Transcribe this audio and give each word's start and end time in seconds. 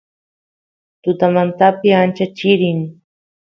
tutamantapi 1.03 1.87
ancha 2.01 2.25
chirin 2.37 2.79